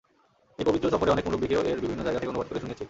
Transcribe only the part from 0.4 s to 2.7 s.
এই পবিত্র সফরে অনেক মুরুব্বীকেও এর বিভিন্ন জায়গা থেকে অনুবাদ করে